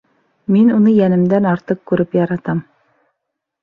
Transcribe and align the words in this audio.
Мин 0.55 0.71
уны 0.77 0.95
йәнемдән 0.95 1.51
артыҡ 1.53 1.87
күреп 1.93 2.21
яратам! 2.23 2.69